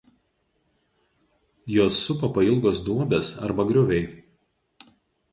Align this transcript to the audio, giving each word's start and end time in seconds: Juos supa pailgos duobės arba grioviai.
Juos 1.73 1.99
supa 2.05 2.29
pailgos 2.37 2.81
duobės 2.87 3.29
arba 3.49 3.67
grioviai. 3.73 4.07